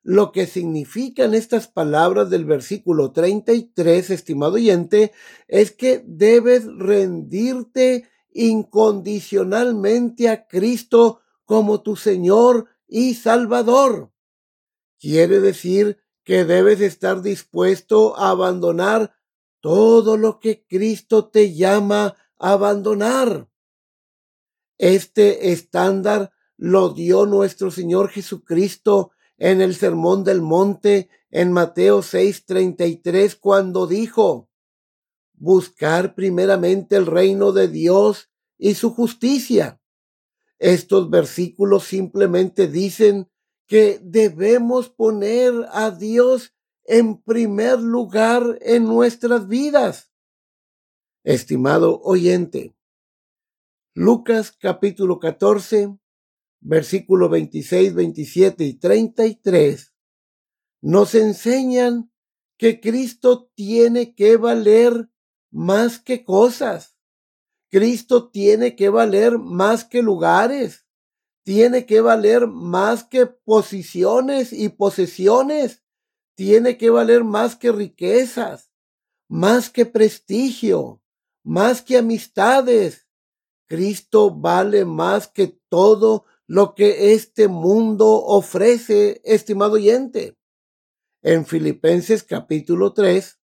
Lo 0.02 0.32
que 0.32 0.46
significan 0.46 1.32
estas 1.32 1.68
palabras 1.68 2.28
del 2.28 2.44
versículo 2.44 3.12
33, 3.12 4.10
estimado 4.10 4.54
oyente, 4.54 5.12
es 5.46 5.70
que 5.70 6.02
debes 6.04 6.66
rendirte 6.66 8.08
incondicionalmente 8.32 10.28
a 10.28 10.48
Cristo 10.48 11.20
como 11.44 11.82
tu 11.82 11.94
Señor 11.94 12.66
y 12.88 13.14
Salvador. 13.14 14.10
Quiere 14.98 15.40
decir 15.40 15.98
que 16.24 16.44
debes 16.44 16.80
estar 16.80 17.22
dispuesto 17.22 18.18
a 18.18 18.30
abandonar 18.30 19.14
todo 19.60 20.16
lo 20.16 20.40
que 20.40 20.66
Cristo 20.66 21.28
te 21.28 21.54
llama 21.54 22.16
a 22.38 22.52
abandonar. 22.52 23.48
Este 24.78 25.52
estándar 25.52 26.32
lo 26.56 26.88
dio 26.88 27.26
nuestro 27.26 27.70
Señor 27.70 28.08
Jesucristo 28.08 29.11
en 29.42 29.60
el 29.60 29.74
Sermón 29.74 30.22
del 30.22 30.40
Monte 30.40 31.08
en 31.32 31.50
Mateo 31.50 32.02
6:33 32.02 33.34
cuando 33.34 33.88
dijo, 33.88 34.48
buscar 35.32 36.14
primeramente 36.14 36.94
el 36.94 37.06
reino 37.06 37.50
de 37.50 37.66
Dios 37.66 38.30
y 38.56 38.74
su 38.74 38.94
justicia. 38.94 39.82
Estos 40.60 41.10
versículos 41.10 41.82
simplemente 41.82 42.68
dicen 42.68 43.28
que 43.66 43.98
debemos 44.00 44.88
poner 44.88 45.52
a 45.72 45.90
Dios 45.90 46.54
en 46.84 47.20
primer 47.20 47.80
lugar 47.80 48.60
en 48.60 48.84
nuestras 48.84 49.48
vidas. 49.48 50.12
Estimado 51.24 52.00
oyente, 52.02 52.76
Lucas 53.92 54.52
capítulo 54.52 55.18
14, 55.18 55.98
versículo 56.62 57.28
26, 57.28 57.94
27 57.94 58.64
y 58.64 58.74
33 58.74 59.92
nos 60.80 61.14
enseñan 61.14 62.10
que 62.56 62.80
Cristo 62.80 63.50
tiene 63.54 64.14
que 64.14 64.36
valer 64.36 65.10
más 65.50 65.98
que 65.98 66.24
cosas. 66.24 66.96
Cristo 67.70 68.30
tiene 68.30 68.76
que 68.76 68.88
valer 68.88 69.38
más 69.38 69.84
que 69.84 70.02
lugares. 70.02 70.86
Tiene 71.44 71.86
que 71.86 72.00
valer 72.00 72.46
más 72.46 73.04
que 73.04 73.26
posiciones 73.26 74.52
y 74.52 74.68
posesiones 74.68 75.82
tiene 76.34 76.78
que 76.78 76.90
valer 76.90 77.24
más 77.24 77.56
que 77.56 77.72
riquezas. 77.72 78.70
más 79.28 79.70
que 79.70 79.86
prestigio, 79.86 81.02
más 81.42 81.80
que 81.80 81.96
amistades. 81.96 83.08
Cristo 83.66 84.30
vale 84.30 84.84
más 84.84 85.26
que 85.26 85.58
todo 85.70 86.26
lo 86.52 86.74
que 86.74 87.14
este 87.14 87.48
mundo 87.48 88.06
ofrece, 88.26 89.22
estimado 89.24 89.72
oyente. 89.72 90.36
En 91.22 91.46
Filipenses 91.46 92.24
capítulo 92.24 92.92
3, 92.92 93.40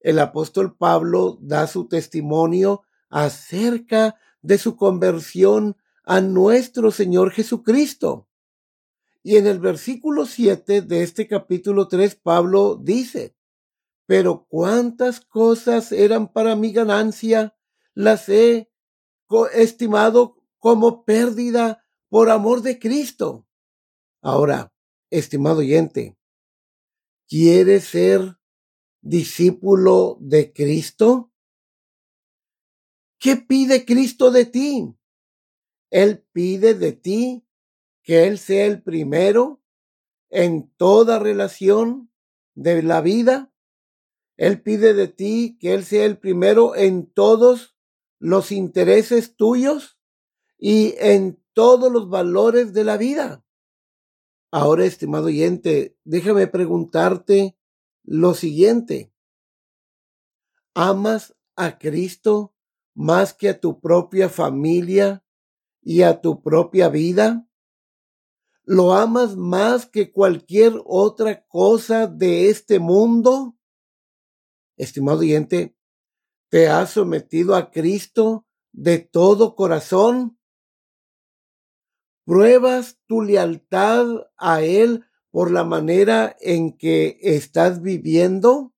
el 0.00 0.18
apóstol 0.18 0.74
Pablo 0.74 1.36
da 1.42 1.66
su 1.66 1.88
testimonio 1.88 2.84
acerca 3.10 4.16
de 4.40 4.56
su 4.56 4.76
conversión 4.76 5.76
a 6.04 6.22
nuestro 6.22 6.90
Señor 6.90 7.32
Jesucristo. 7.32 8.30
Y 9.22 9.36
en 9.36 9.46
el 9.46 9.58
versículo 9.58 10.24
7 10.24 10.80
de 10.80 11.02
este 11.02 11.28
capítulo 11.28 11.86
3, 11.86 12.14
Pablo 12.14 12.80
dice, 12.82 13.36
pero 14.06 14.46
cuántas 14.48 15.20
cosas 15.20 15.92
eran 15.92 16.32
para 16.32 16.56
mi 16.56 16.72
ganancia, 16.72 17.54
las 17.92 18.30
he 18.30 18.70
estimado 19.52 20.38
como 20.58 21.04
pérdida 21.04 21.84
por 22.08 22.30
amor 22.30 22.62
de 22.62 22.78
Cristo. 22.78 23.46
Ahora, 24.22 24.72
estimado 25.10 25.58
oyente, 25.58 26.16
¿quieres 27.28 27.84
ser 27.84 28.38
discípulo 29.00 30.18
de 30.20 30.52
Cristo? 30.52 31.32
¿Qué 33.18 33.36
pide 33.36 33.84
Cristo 33.84 34.30
de 34.30 34.46
ti? 34.46 34.94
Él 35.90 36.24
pide 36.32 36.74
de 36.74 36.92
ti 36.92 37.46
que 38.02 38.26
Él 38.26 38.38
sea 38.38 38.66
el 38.66 38.82
primero 38.82 39.62
en 40.30 40.70
toda 40.76 41.18
relación 41.18 42.12
de 42.54 42.82
la 42.82 43.00
vida. 43.00 43.52
Él 44.36 44.62
pide 44.62 44.94
de 44.94 45.08
ti 45.08 45.58
que 45.60 45.74
Él 45.74 45.84
sea 45.84 46.04
el 46.04 46.18
primero 46.18 46.76
en 46.76 47.06
todos 47.06 47.76
los 48.18 48.52
intereses 48.52 49.36
tuyos 49.36 49.98
y 50.58 50.94
en 50.98 51.42
todos 51.58 51.90
los 51.90 52.08
valores 52.08 52.72
de 52.72 52.84
la 52.84 52.96
vida. 52.96 53.44
Ahora, 54.52 54.84
estimado 54.84 55.26
oyente, 55.26 55.98
déjame 56.04 56.46
preguntarte 56.46 57.58
lo 58.04 58.34
siguiente. 58.34 59.12
¿Amas 60.72 61.34
a 61.56 61.76
Cristo 61.80 62.54
más 62.94 63.34
que 63.34 63.48
a 63.48 63.58
tu 63.58 63.80
propia 63.80 64.28
familia 64.28 65.24
y 65.82 66.02
a 66.02 66.20
tu 66.20 66.44
propia 66.44 66.90
vida? 66.90 67.50
¿Lo 68.62 68.92
amas 68.92 69.34
más 69.34 69.84
que 69.84 70.12
cualquier 70.12 70.74
otra 70.84 71.44
cosa 71.48 72.06
de 72.06 72.50
este 72.50 72.78
mundo? 72.78 73.56
Estimado 74.76 75.18
oyente, 75.18 75.76
¿te 76.50 76.68
has 76.68 76.90
sometido 76.90 77.56
a 77.56 77.72
Cristo 77.72 78.46
de 78.70 79.00
todo 79.00 79.56
corazón? 79.56 80.37
¿Pruebas 82.28 82.98
tu 83.06 83.22
lealtad 83.22 84.04
a 84.36 84.60
Él 84.60 85.06
por 85.30 85.50
la 85.50 85.64
manera 85.64 86.36
en 86.40 86.76
que 86.76 87.18
estás 87.22 87.80
viviendo? 87.80 88.74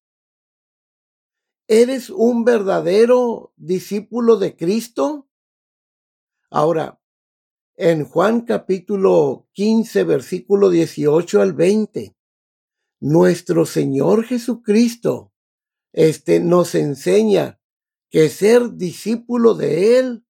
¿Eres 1.67 2.11
un 2.11 2.45
verdadero 2.45 3.53
discípulo 3.57 4.37
de 4.37 4.55
Cristo? 4.55 5.29
Ahora, 6.49 7.03
en 7.75 8.05
Juan 8.05 8.43
capítulo 8.43 9.49
15, 9.55 10.05
versículo 10.05 10.71
18 10.71 11.43
al 11.43 11.53
20. 11.53 12.17
Nuestro 13.01 13.67
Señor 13.67 14.27
Jesucristo 14.27 15.33
este, 15.93 16.39
nos 16.39 16.77
enseña 16.77 17.61
que 18.11 18.29
ser 18.29 18.75
discípulo 18.75 19.55
de 19.55 19.99
Él 19.99 20.25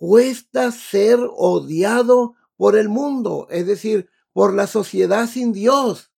cuesta 0.00 0.72
ser 0.72 1.20
odiado 1.20 2.34
por 2.60 2.76
el 2.76 2.90
mundo, 2.90 3.46
es 3.48 3.66
decir, 3.66 4.10
por 4.34 4.52
la 4.52 4.66
sociedad 4.66 5.26
sin 5.26 5.54
Dios. 5.54 6.12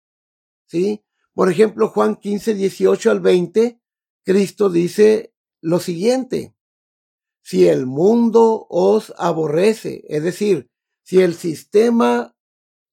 ¿Sí? 0.67 1.05
Por 1.35 1.49
ejemplo, 1.49 1.87
Juan 1.87 2.17
15, 2.17 2.55
18 2.55 3.13
al 3.13 3.21
20, 3.21 3.81
Cristo 4.25 4.69
dice 4.69 5.33
lo 5.61 5.79
siguiente 5.79 6.57
si 7.43 7.69
el 7.69 7.87
mundo 7.87 8.67
os 8.69 9.15
aborrece, 9.19 10.03
es 10.09 10.25
decir, 10.25 10.69
si 11.05 11.21
el 11.21 11.35
sistema 11.35 12.37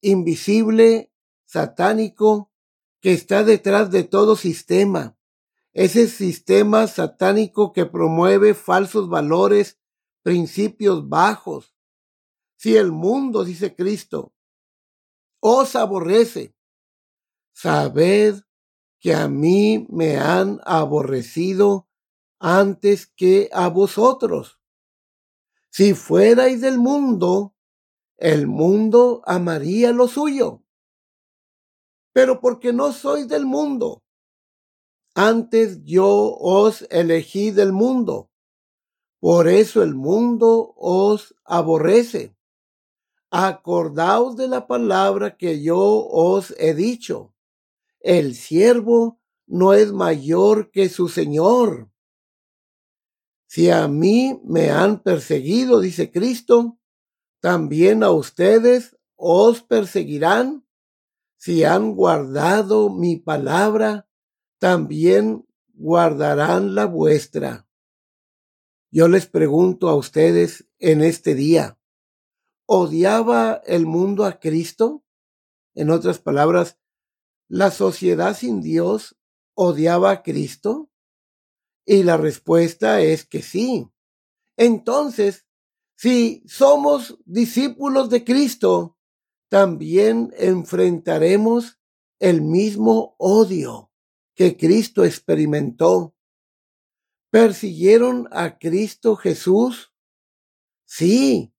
invisible, 0.00 1.12
satánico, 1.44 2.52
que 3.00 3.12
está 3.12 3.42
detrás 3.42 3.90
de 3.90 4.04
todo 4.04 4.36
sistema, 4.36 5.18
ese 5.72 6.06
sistema 6.06 6.86
satánico 6.86 7.72
que 7.72 7.84
promueve 7.84 8.54
falsos 8.54 9.08
valores, 9.08 9.80
principios 10.22 11.08
bajos. 11.08 11.74
Si 12.60 12.76
el 12.76 12.92
mundo, 12.92 13.42
dice 13.44 13.74
Cristo, 13.74 14.34
os 15.40 15.76
aborrece, 15.76 16.54
sabed 17.54 18.42
que 18.98 19.14
a 19.14 19.28
mí 19.28 19.86
me 19.88 20.18
han 20.18 20.60
aborrecido 20.64 21.88
antes 22.38 23.06
que 23.06 23.48
a 23.54 23.68
vosotros. 23.68 24.60
Si 25.70 25.94
fuerais 25.94 26.60
del 26.60 26.76
mundo, 26.76 27.56
el 28.18 28.46
mundo 28.46 29.22
amaría 29.24 29.92
lo 29.92 30.06
suyo. 30.06 30.62
Pero 32.12 32.42
porque 32.42 32.74
no 32.74 32.92
sois 32.92 33.26
del 33.26 33.46
mundo, 33.46 34.04
antes 35.14 35.82
yo 35.84 36.36
os 36.38 36.86
elegí 36.90 37.52
del 37.52 37.72
mundo. 37.72 38.30
Por 39.18 39.48
eso 39.48 39.82
el 39.82 39.94
mundo 39.94 40.74
os 40.76 41.34
aborrece. 41.46 42.36
Acordaos 43.30 44.36
de 44.36 44.48
la 44.48 44.66
palabra 44.66 45.36
que 45.36 45.62
yo 45.62 45.78
os 45.78 46.54
he 46.58 46.74
dicho. 46.74 47.32
El 48.00 48.34
siervo 48.34 49.20
no 49.46 49.72
es 49.72 49.92
mayor 49.92 50.70
que 50.70 50.88
su 50.88 51.08
Señor. 51.08 51.90
Si 53.46 53.70
a 53.70 53.88
mí 53.88 54.40
me 54.44 54.70
han 54.70 55.02
perseguido, 55.02 55.80
dice 55.80 56.10
Cristo, 56.12 56.78
también 57.40 58.02
a 58.02 58.10
ustedes 58.10 58.96
os 59.16 59.62
perseguirán. 59.62 60.66
Si 61.36 61.64
han 61.64 61.94
guardado 61.94 62.90
mi 62.90 63.16
palabra, 63.16 64.08
también 64.58 65.46
guardarán 65.72 66.74
la 66.74 66.84
vuestra. 66.84 67.66
Yo 68.90 69.08
les 69.08 69.26
pregunto 69.26 69.88
a 69.88 69.94
ustedes 69.94 70.68
en 70.78 71.00
este 71.00 71.34
día, 71.34 71.79
¿odiaba 72.72 73.60
el 73.66 73.84
mundo 73.84 74.24
a 74.24 74.38
Cristo? 74.38 75.04
En 75.74 75.90
otras 75.90 76.20
palabras, 76.20 76.78
¿la 77.48 77.72
sociedad 77.72 78.36
sin 78.36 78.62
Dios 78.62 79.18
odiaba 79.54 80.12
a 80.12 80.22
Cristo? 80.22 80.88
Y 81.84 82.04
la 82.04 82.16
respuesta 82.16 83.00
es 83.00 83.26
que 83.26 83.42
sí. 83.42 83.90
Entonces, 84.56 85.48
si 85.96 86.44
somos 86.46 87.18
discípulos 87.24 88.08
de 88.08 88.24
Cristo, 88.24 88.96
también 89.48 90.32
enfrentaremos 90.38 91.80
el 92.20 92.40
mismo 92.40 93.16
odio 93.18 93.90
que 94.36 94.56
Cristo 94.56 95.04
experimentó. 95.04 96.14
¿Persiguieron 97.32 98.28
a 98.30 98.60
Cristo 98.60 99.16
Jesús? 99.16 99.92
Sí. 100.84 101.52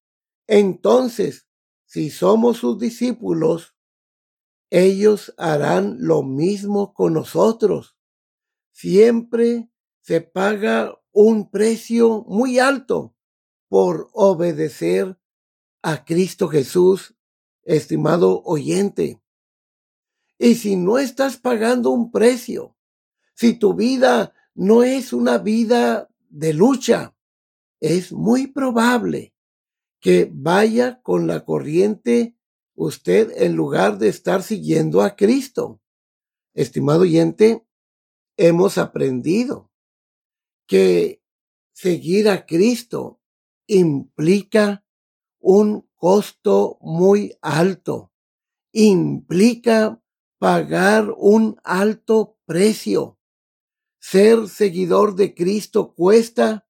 Entonces, 0.53 1.47
si 1.85 2.09
somos 2.09 2.57
sus 2.57 2.77
discípulos, 2.77 3.73
ellos 4.69 5.33
harán 5.37 5.95
lo 5.99 6.23
mismo 6.23 6.93
con 6.93 7.13
nosotros. 7.13 7.95
Siempre 8.73 9.71
se 10.01 10.19
paga 10.19 11.01
un 11.13 11.49
precio 11.49 12.25
muy 12.27 12.59
alto 12.59 13.15
por 13.69 14.09
obedecer 14.11 15.17
a 15.81 16.03
Cristo 16.03 16.49
Jesús, 16.49 17.15
estimado 17.63 18.43
oyente. 18.43 19.21
Y 20.37 20.55
si 20.55 20.75
no 20.75 20.97
estás 20.97 21.37
pagando 21.37 21.91
un 21.91 22.11
precio, 22.11 22.75
si 23.35 23.53
tu 23.53 23.73
vida 23.73 24.33
no 24.53 24.83
es 24.83 25.13
una 25.13 25.37
vida 25.37 26.09
de 26.27 26.53
lucha, 26.53 27.15
es 27.79 28.11
muy 28.11 28.47
probable 28.47 29.33
que 30.01 30.29
vaya 30.33 31.01
con 31.03 31.27
la 31.27 31.45
corriente 31.45 32.35
usted 32.73 33.31
en 33.37 33.55
lugar 33.55 33.99
de 33.99 34.09
estar 34.09 34.41
siguiendo 34.41 35.01
a 35.01 35.15
Cristo. 35.15 35.79
Estimado 36.53 37.01
oyente, 37.01 37.65
hemos 38.35 38.79
aprendido 38.79 39.71
que 40.65 41.23
seguir 41.73 42.27
a 42.27 42.45
Cristo 42.45 43.21
implica 43.67 44.83
un 45.39 45.87
costo 45.95 46.77
muy 46.81 47.37
alto, 47.41 48.11
implica 48.71 50.01
pagar 50.39 51.13
un 51.15 51.59
alto 51.63 52.39
precio. 52.45 53.19
ser 53.99 54.47
seguidor 54.49 55.15
de 55.15 55.35
Cristo 55.35 55.93
cuesta 55.93 56.67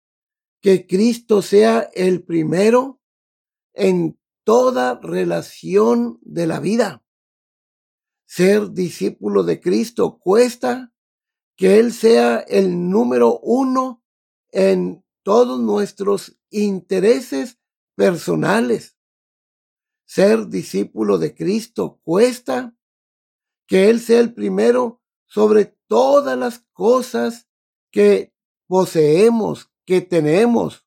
que 0.62 0.86
Cristo 0.86 1.41
sea 1.41 1.89
el 1.94 2.24
primero 2.24 3.01
en 3.74 4.20
toda 4.44 5.00
relación 5.02 6.20
de 6.22 6.48
la 6.48 6.60
vida. 6.60 7.04
Ser 8.26 8.72
discípulo 8.72 9.44
de 9.44 9.60
Cristo 9.60 10.18
cuesta 10.20 10.94
que 11.56 11.80
Él 11.80 11.94
sea 11.94 12.40
el 12.40 12.90
número 12.90 13.40
uno 13.40 14.04
en 14.52 15.06
todos 15.24 15.60
nuestros 15.60 16.38
intereses 16.50 17.60
personales. 17.96 18.98
Ser 20.06 20.48
discípulo 20.48 21.18
de 21.18 21.36
Cristo 21.36 22.00
cuesta 22.04 22.76
que 23.68 23.90
Él 23.90 24.00
sea 24.00 24.20
el 24.20 24.34
primero 24.34 25.02
sobre 25.28 25.78
todas 25.88 26.38
las 26.38 26.66
cosas 26.74 27.48
que 27.92 28.34
poseemos, 28.68 29.72
que 29.86 30.02
tenemos. 30.02 30.86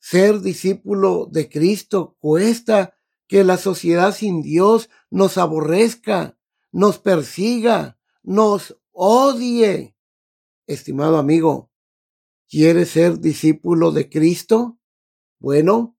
Ser 0.00 0.40
discípulo 0.40 1.28
de 1.30 1.50
Cristo 1.50 2.16
cuesta 2.18 2.96
que 3.28 3.44
la 3.44 3.58
sociedad 3.58 4.12
sin 4.12 4.42
Dios 4.42 4.88
nos 5.10 5.38
aborrezca, 5.38 6.38
nos 6.72 6.98
persiga, 6.98 8.00
nos 8.22 8.80
odie. 8.90 9.94
Estimado 10.66 11.18
amigo, 11.18 11.70
¿quieres 12.48 12.90
ser 12.90 13.20
discípulo 13.20 13.92
de 13.92 14.08
Cristo? 14.08 14.80
Bueno, 15.38 15.98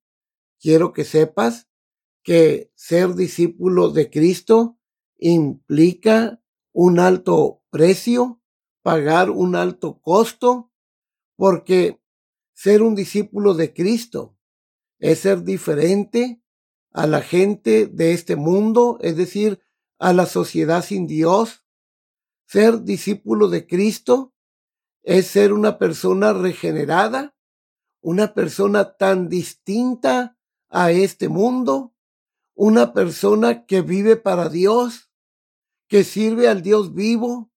quiero 0.59 0.93
que 0.93 1.05
sepas 1.05 1.69
que 2.23 2.71
ser 2.75 3.13
discípulo 3.13 3.91
de 3.91 4.09
Cristo 4.09 4.79
implica 5.17 6.41
un 6.73 6.99
alto 6.99 7.63
precio, 7.69 8.41
pagar 8.81 9.29
un 9.29 9.55
alto 9.55 10.01
costo, 10.01 10.71
porque 11.35 12.00
ser 12.61 12.83
un 12.83 12.93
discípulo 12.93 13.55
de 13.55 13.73
Cristo 13.73 14.37
es 14.99 15.21
ser 15.21 15.43
diferente 15.43 16.43
a 16.91 17.07
la 17.07 17.21
gente 17.21 17.87
de 17.87 18.13
este 18.13 18.35
mundo, 18.35 18.99
es 19.01 19.17
decir, 19.17 19.63
a 19.97 20.13
la 20.13 20.27
sociedad 20.27 20.83
sin 20.85 21.07
Dios. 21.07 21.65
Ser 22.45 22.83
discípulo 22.83 23.47
de 23.47 23.65
Cristo 23.65 24.35
es 25.01 25.25
ser 25.25 25.53
una 25.53 25.79
persona 25.79 26.33
regenerada, 26.33 27.35
una 27.99 28.35
persona 28.35 28.95
tan 28.95 29.27
distinta 29.27 30.37
a 30.69 30.91
este 30.91 31.29
mundo, 31.29 31.95
una 32.53 32.93
persona 32.93 33.65
que 33.65 33.81
vive 33.81 34.17
para 34.17 34.49
Dios, 34.49 35.09
que 35.87 36.03
sirve 36.03 36.47
al 36.47 36.61
Dios 36.61 36.93
vivo, 36.93 37.51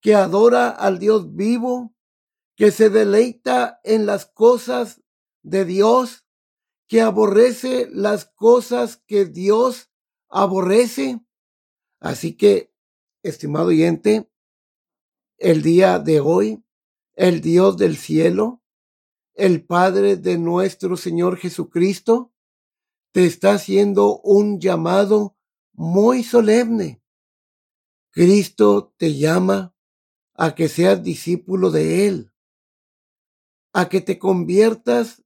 que 0.00 0.16
adora 0.16 0.70
al 0.70 0.98
Dios 0.98 1.36
vivo, 1.36 1.93
que 2.56 2.70
se 2.70 2.90
deleita 2.90 3.80
en 3.84 4.06
las 4.06 4.26
cosas 4.26 5.02
de 5.42 5.64
Dios, 5.64 6.26
que 6.86 7.00
aborrece 7.00 7.88
las 7.90 8.26
cosas 8.26 8.96
que 9.06 9.24
Dios 9.24 9.90
aborrece. 10.28 11.20
Así 12.00 12.36
que, 12.36 12.72
estimado 13.22 13.68
oyente, 13.68 14.30
el 15.38 15.62
día 15.62 15.98
de 15.98 16.20
hoy, 16.20 16.64
el 17.14 17.40
Dios 17.40 17.76
del 17.76 17.96
cielo, 17.96 18.62
el 19.34 19.64
Padre 19.64 20.16
de 20.16 20.38
nuestro 20.38 20.96
Señor 20.96 21.36
Jesucristo, 21.38 22.32
te 23.12 23.26
está 23.26 23.52
haciendo 23.52 24.20
un 24.20 24.60
llamado 24.60 25.36
muy 25.72 26.22
solemne 26.22 27.04
Cristo 28.14 28.94
te 28.96 29.16
llama 29.16 29.74
a 30.34 30.54
que 30.54 30.68
seas 30.68 31.02
discípulo 31.02 31.72
de 31.72 32.06
Él, 32.06 32.32
a 33.74 33.88
que 33.88 34.00
te 34.00 34.18
conviertas 34.18 35.24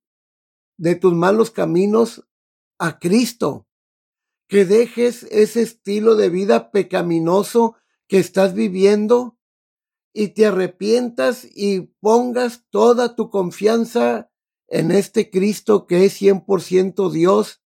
de 0.78 0.94
tus 0.94 1.14
malos 1.14 1.50
caminos 1.50 2.26
a 2.78 2.98
Cristo, 2.98 3.68
que 4.48 4.64
dejes 4.64 5.24
ese 5.24 5.62
estilo 5.62 6.16
de 6.16 6.30
vida 6.30 6.70
pecaminoso 6.70 7.76
que 8.08 8.18
estás 8.18 8.54
viviendo 8.54 9.38
y 10.14 10.28
te 10.28 10.46
arrepientas 10.46 11.46
y 11.54 11.92
pongas 12.00 12.64
toda 12.70 13.14
tu 13.14 13.30
confianza 13.30 14.30
en 14.66 14.90
este 14.92 15.30
Cristo 15.30 15.86
que 15.86 16.06
es 16.06 16.20
100% 16.20 17.10
Dios 17.10 17.62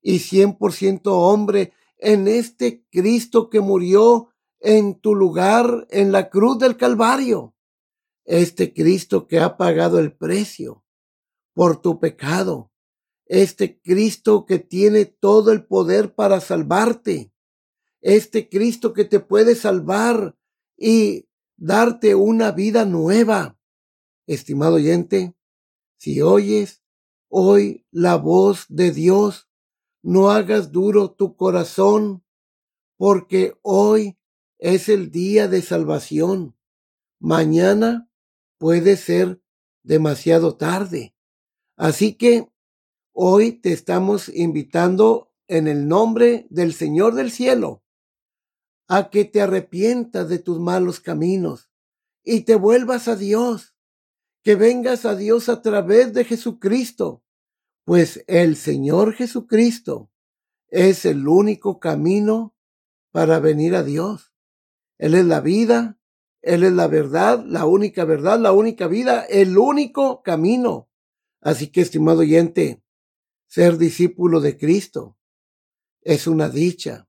y 0.00 0.18
100% 0.18 1.00
hombre, 1.04 1.74
en 1.98 2.26
este 2.26 2.84
Cristo 2.90 3.50
que 3.50 3.60
murió 3.60 4.30
en 4.60 4.98
tu 4.98 5.14
lugar 5.14 5.86
en 5.90 6.10
la 6.10 6.30
cruz 6.30 6.58
del 6.58 6.76
Calvario. 6.76 7.51
Este 8.24 8.72
Cristo 8.72 9.26
que 9.26 9.40
ha 9.40 9.56
pagado 9.56 9.98
el 9.98 10.14
precio 10.14 10.84
por 11.54 11.80
tu 11.80 12.00
pecado. 12.00 12.70
Este 13.26 13.80
Cristo 13.80 14.46
que 14.46 14.58
tiene 14.58 15.04
todo 15.06 15.52
el 15.52 15.64
poder 15.64 16.14
para 16.14 16.40
salvarte. 16.40 17.32
Este 18.00 18.48
Cristo 18.48 18.92
que 18.92 19.04
te 19.04 19.20
puede 19.20 19.54
salvar 19.54 20.36
y 20.76 21.28
darte 21.56 22.14
una 22.14 22.52
vida 22.52 22.84
nueva. 22.84 23.58
Estimado 24.26 24.74
oyente, 24.74 25.34
si 25.98 26.20
oyes 26.20 26.82
hoy 27.28 27.86
la 27.90 28.16
voz 28.16 28.66
de 28.68 28.90
Dios, 28.92 29.48
no 30.02 30.30
hagas 30.30 30.72
duro 30.72 31.12
tu 31.12 31.36
corazón, 31.36 32.24
porque 32.96 33.56
hoy 33.62 34.18
es 34.58 34.88
el 34.88 35.10
día 35.10 35.48
de 35.48 35.62
salvación. 35.62 36.56
Mañana 37.20 38.11
puede 38.62 38.96
ser 38.96 39.42
demasiado 39.82 40.54
tarde. 40.56 41.16
Así 41.76 42.14
que 42.14 42.48
hoy 43.10 43.54
te 43.54 43.72
estamos 43.72 44.28
invitando 44.28 45.32
en 45.48 45.66
el 45.66 45.88
nombre 45.88 46.46
del 46.48 46.72
Señor 46.72 47.16
del 47.16 47.32
cielo 47.32 47.82
a 48.86 49.10
que 49.10 49.24
te 49.24 49.40
arrepientas 49.40 50.28
de 50.28 50.38
tus 50.38 50.60
malos 50.60 51.00
caminos 51.00 51.72
y 52.22 52.42
te 52.42 52.54
vuelvas 52.54 53.08
a 53.08 53.16
Dios, 53.16 53.74
que 54.44 54.54
vengas 54.54 55.06
a 55.06 55.16
Dios 55.16 55.48
a 55.48 55.60
través 55.60 56.12
de 56.12 56.24
Jesucristo, 56.24 57.24
pues 57.84 58.22
el 58.28 58.54
Señor 58.54 59.14
Jesucristo 59.14 60.08
es 60.68 61.04
el 61.04 61.26
único 61.26 61.80
camino 61.80 62.54
para 63.10 63.40
venir 63.40 63.74
a 63.74 63.82
Dios. 63.82 64.32
Él 64.98 65.16
es 65.16 65.24
la 65.24 65.40
vida, 65.40 65.98
Él 66.42 66.64
es 66.64 66.72
la 66.72 66.88
verdad, 66.88 67.44
la 67.46 67.66
única 67.66 68.04
verdad, 68.04 68.38
la 68.38 68.52
única 68.52 68.88
vida, 68.88 69.22
el 69.22 69.56
único 69.56 70.22
camino. 70.22 70.90
Así 71.40 71.68
que, 71.68 71.80
estimado 71.80 72.20
oyente, 72.20 72.82
ser 73.46 73.78
discípulo 73.78 74.40
de 74.40 74.58
Cristo 74.58 75.16
es 76.02 76.26
una 76.26 76.48
dicha, 76.48 77.08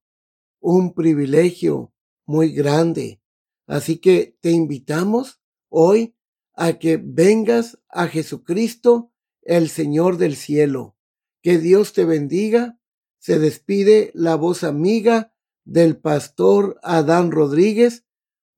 un 0.59 0.93
privilegio 0.93 1.93
muy 2.25 2.53
grande. 2.53 3.21
Así 3.65 3.97
que 3.97 4.37
te 4.39 4.51
invitamos 4.51 5.41
hoy 5.69 6.15
a 6.53 6.73
que 6.73 6.97
vengas 7.03 7.79
a 7.89 8.07
Jesucristo, 8.07 9.11
el 9.41 9.69
Señor 9.69 10.17
del 10.17 10.35
cielo. 10.35 10.95
Que 11.41 11.57
Dios 11.57 11.93
te 11.93 12.05
bendiga. 12.05 12.79
Se 13.19 13.39
despide 13.39 14.11
la 14.13 14.35
voz 14.35 14.63
amiga 14.63 15.33
del 15.65 15.97
pastor 15.97 16.79
Adán 16.83 17.31
Rodríguez, 17.31 18.05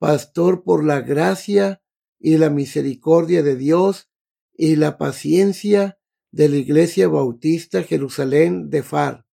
pastor 0.06 0.64
por 0.64 0.86
la 0.86 1.02
gracia 1.02 1.82
y 2.20 2.38
la 2.38 2.52
misericordia 2.52 3.42
de 3.42 3.56
Dios 3.56 4.08
y 4.54 4.76
la 4.76 5.00
paciencia 5.00 5.98
de 6.32 6.48
la 6.48 6.58
Iglesia 6.58 7.08
Bautista 7.08 7.82
Jerusalén 7.82 8.70
de 8.70 8.84
Far. 8.84 9.26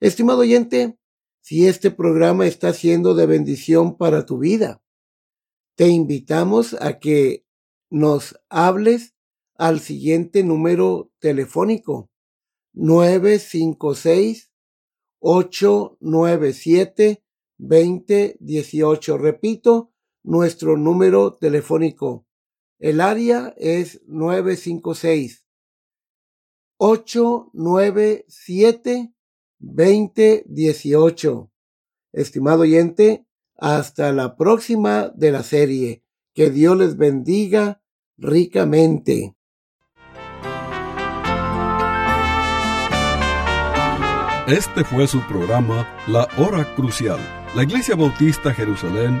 Estimado 0.00 0.40
oyente, 0.40 0.98
si 1.40 1.66
este 1.66 1.90
programa 1.90 2.46
está 2.46 2.74
siendo 2.74 3.14
de 3.14 3.24
bendición 3.24 3.96
para 3.96 4.26
tu 4.26 4.36
vida, 4.36 4.82
te 5.76 5.88
invitamos 5.88 6.76
a 6.78 6.98
que 6.98 7.46
nos 7.88 8.38
hables 8.50 9.14
al 9.54 9.80
siguiente 9.80 10.44
número 10.44 11.10
telefónico 11.20 12.10
956 12.74 14.52
897 15.20 17.24
2018. 17.56 19.16
Repito, 19.16 19.94
nuestro 20.28 20.76
número 20.76 21.34
telefónico. 21.34 22.24
El 22.78 23.00
área 23.00 23.52
es 23.56 24.02
956 24.06 25.44
897 26.76 29.12
2018. 29.58 31.50
Estimado 32.12 32.62
oyente, 32.62 33.26
hasta 33.56 34.12
la 34.12 34.36
próxima 34.36 35.08
de 35.08 35.32
la 35.32 35.42
serie. 35.42 36.04
Que 36.34 36.50
Dios 36.50 36.76
les 36.76 36.98
bendiga 36.98 37.82
ricamente. 38.18 39.34
Este 44.46 44.84
fue 44.84 45.08
su 45.08 45.20
programa 45.26 45.88
La 46.06 46.28
Hora 46.38 46.76
Crucial. 46.76 47.18
La 47.54 47.62
Iglesia 47.64 47.96
Bautista 47.96 48.54
Jerusalén 48.54 49.20